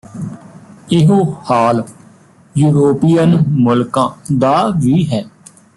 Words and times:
ਇਹੋ 0.91 1.17
ਹਾਲ 1.51 1.83
ਯੁਰੋਪੀਅਨ 2.55 3.37
ਮੁਲਕਾਂ 3.49 4.09
ਦਾ 4.37 4.55
ਵੀ 4.77 5.05
ਹੈ 5.07 5.23